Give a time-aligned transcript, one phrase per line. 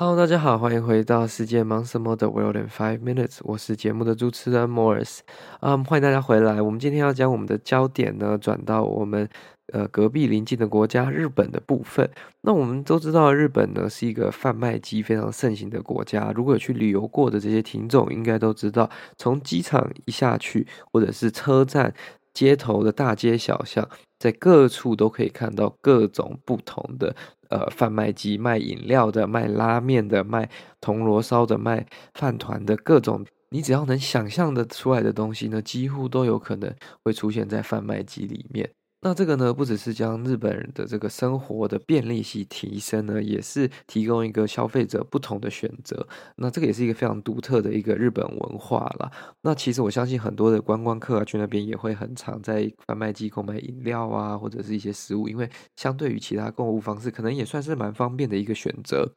[0.00, 5.18] Hello，大家好，欢迎回到世界忙什么的 World in Five Minutes，我是节目的主持人 Morris，
[5.60, 6.62] 嗯，欢迎大家回来。
[6.62, 9.28] 我们今天要将我们的焦点呢转到我们
[9.74, 12.08] 呃隔壁邻近的国家日本的部分。
[12.40, 16.32] 那我们都知道，日本呢是一个贩卖机非常盛行的国家。
[16.34, 18.88] 如果有去旅游过的这些听众，应该都知道，
[19.18, 21.92] 从机场一下去，或者是车站。
[22.40, 23.86] 街头的大街小巷，
[24.18, 27.14] 在各处都可以看到各种不同的
[27.50, 30.48] 呃贩卖机，卖饮料的、卖拉面的、卖
[30.80, 36.74] 铜锣烧的、卖饭团的，各种你只要能想象的出来的东西呢，几乎都有可能
[37.04, 38.70] 会出现在贩卖机里面。
[39.02, 46.06] 那这个呢，不只是将日本人的这个生活的便利性提升呢，也是提供一个消费者不同的选择。
[46.36, 49.10] 那这个也是一个非常独特的一个日本文化啦。
[49.40, 59.14] 那其实我相信很多的观光客啊，去那边也会很常在贩卖机购买饮料啊，或者是一些食物，因为相对于其他购物方式，可能也算是蛮方便的一个选择。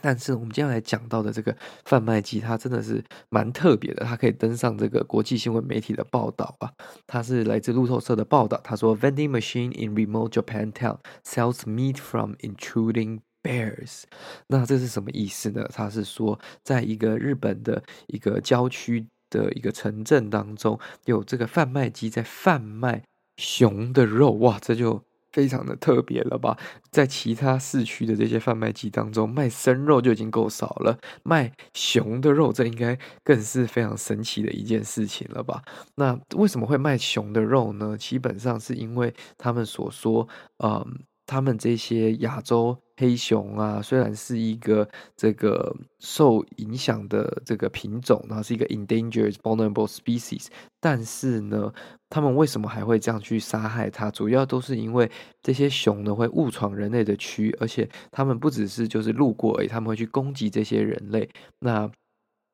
[0.00, 1.54] 但是我们接下来讲到的这个
[1.84, 6.72] 贩卖机，它真的是蛮特别的，它可以登上这个国际新闻媒体的报道啊。
[7.06, 14.04] 它是来自路透社的报道，他说：“Vending machine in remote Japan town sells meat from intruding bears。”
[14.48, 15.68] 那这是什么意思呢？
[15.72, 23.02] 他是说，在一个日本的一个郊区的一个城镇当中，有这个贩卖机在贩卖
[23.36, 24.32] 熊的肉。
[24.32, 25.04] 哇，这就。
[25.32, 26.56] 非常的特别了吧？
[26.90, 35.62] 在其他市区的这些贩卖机当中，卖生肉就已经够少了，卖熊的肉，这应该更是非常神奇的一件事情了吧？
[35.96, 37.96] 那为什么会卖熊的肉呢？
[37.96, 40.28] 基本上是因为他们所说，
[40.62, 40.84] 嗯，
[41.32, 51.72] 他们这些亚洲黑熊啊，虽然是一个这个受影响的这个品种，然后是一个 endangered vulnerable species，但是呢。
[52.14, 54.10] 他们为什么还会这样去杀害它？
[54.10, 55.10] 主要都是因为
[55.42, 61.26] 这些熊呢会误闯人类的区，而且他们不只是就是路过而已，他们会去攻击这些人类。
[61.58, 61.90] 那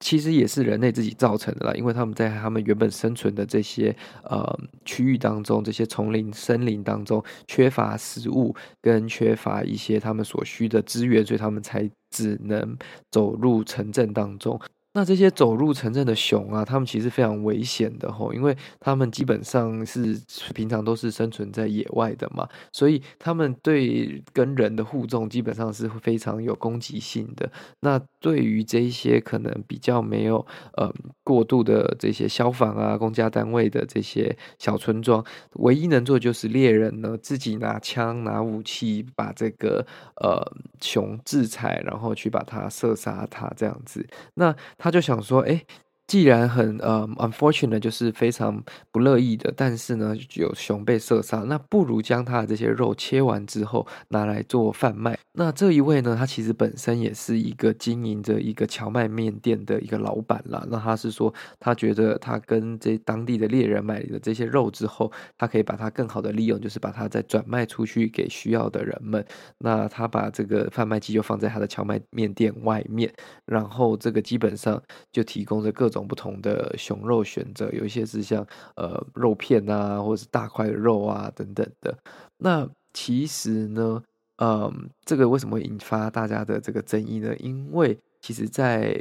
[0.00, 12.76] 其实也是人类自己造成的啦，因为他们在他们原本生存的这些呃区域当中，这些丛林、森林当中缺乏食物跟缺乏一些他们所需的资源，所以他们才只能
[13.10, 14.60] 走入城镇当中。
[14.98, 20.20] 那这些走入城镇的熊啊，他们其实非常危险的吼，因为他们基本上是
[20.52, 27.48] 平常都是生存在野外的嘛，所以他们对跟人的互动基本上是非常有攻击性的。
[27.78, 30.44] 那对于这些可能比较没有
[30.76, 30.92] 呃
[31.22, 35.24] 过度的这些消防啊、公家单位的这些小村庄，
[35.60, 40.44] 唯一能做就是猎人呢自己拿枪拿武器把这个呃
[40.80, 44.04] 熊制裁，然后去把它射杀它这样子。
[44.34, 44.87] 那他。
[44.88, 45.62] 他就想说，哎。
[46.08, 55.18] 既然很呃、unfortunate 就是非常不乐意的，但是呢，有熊被射杀，那不如将他的这些肉切完之后拿来做贩卖。
[55.34, 60.66] 那这一位呢，他其实本身也是一个经营着一个荞麦面店的一个老板啦。
[60.70, 69.22] 那他是说，他觉得他跟这当地的猎人买了这些肉之后，他可以把它更好的利用，就是把它再转卖出去给需要的人们。
[69.58, 73.12] 那他把这个贩卖机就放在他的荞麦面店外面，
[73.44, 74.82] 然后这个基本上
[75.12, 75.97] 就提供着各种。
[76.06, 81.96] 不同的熊肉选择，有一些是像呃肉片啊，或者是大块的肉啊等等的。
[82.36, 84.02] 那其实呢，
[84.36, 87.34] 嗯，这个为什么会引发大家的这个争议呢？
[87.38, 88.92] 因为其实在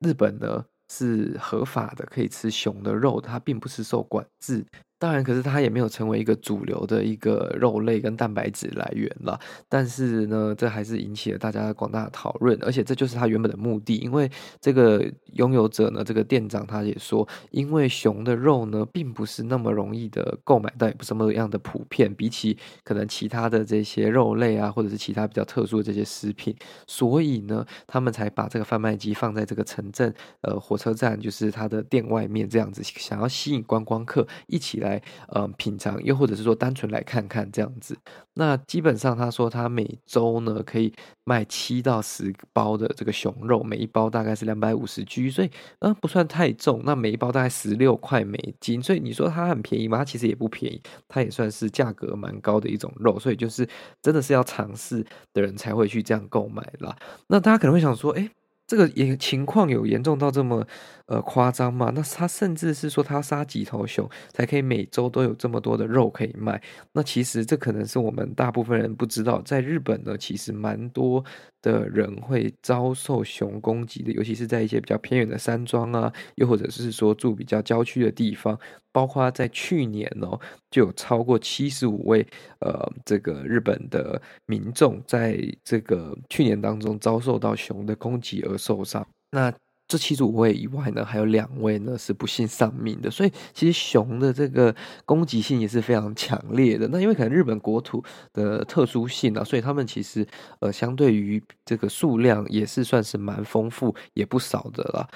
[0.00, 4.64] 日本呢是合法的，可以吃熊的肉，它并不是受管制。
[5.02, 9.36] 当然，可是它也没有成为一个主流的一个肉类跟蛋白质来源了。
[9.68, 13.96] 但是呢，这还是引起了大家广大的讨论，而且这就是它原本的目的。
[13.96, 14.30] 因为
[14.60, 26.54] 这个拥有者呢，这个店长他也说，因为熊的肉呢，并不是那么容易的购买到，也不是那么样的普遍，比起可能其他的这些肉类啊，或者是其他比较特殊的这些食品，
[26.86, 34.91] 所以呢，他们才把这个贩卖机放在这个城镇呃火车站，就是他的店外面这样子，想要吸引观光客一起来。
[34.92, 35.02] 来，
[35.34, 37.96] 嗯，品尝，又或者是说单纯来看看这样子。
[38.34, 40.92] 那基本上他说他每周呢可以
[41.24, 45.50] 卖七到十包的这个熊肉，每一包大概是两百五十 G，所以
[45.80, 46.82] 嗯不算太重。
[46.84, 49.98] 那每一包大概十六块美金，所以你说它很便宜吗？
[49.98, 53.18] 它其实也不便宜，它也算是价格蛮高的一种肉。
[53.18, 53.68] 所以就是
[54.00, 56.96] 真的是要尝试的人才会去这样购买啦。
[57.26, 58.30] 那大家可能会想说，哎。
[58.72, 60.66] 这个也情况有严重到这么
[61.04, 61.92] 呃夸张吗？
[61.94, 66.58] 那他甚至是说他杀几头熊才可以每周都有这么多的肉可以卖？
[66.94, 71.22] 那其实这可能是我们大部分人不知道，在日本呢，其实蛮多
[71.62, 78.58] 的人会遭受熊攻击的，尤其是在一些比较偏远的山庄啊，又或者是说住比较郊区的地方，
[78.92, 80.38] 包括在去年哦，
[80.70, 82.26] 就有超过七十五位
[82.60, 89.06] 呃，这个日本的民众在这个去年当中遭受到熊的攻击而受伤。
[89.30, 89.52] 那
[89.92, 94.74] 这七十五位以外呢，还有两位呢是不幸丧命的，所以其实熊的这个
[95.04, 96.88] 攻击性也是非常强烈的。
[96.90, 98.02] 那因为可能日本国土
[98.32, 100.26] 的特殊性啊，所以他们其实
[100.60, 105.06] 呃相对于这个数量也是算是蛮丰富也不少的啦。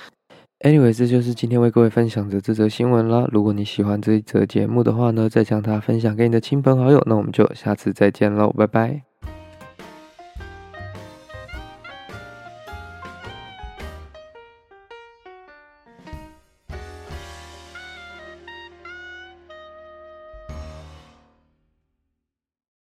[0.61, 3.27] Anyway，这就是今天为各位分享的这则新闻啦。
[3.33, 7.03] 如果你喜欢这一则节目的话呢，再将它分享给你的亲朋好友。
[7.07, 9.06] 那我们就下次再见喽，拜拜。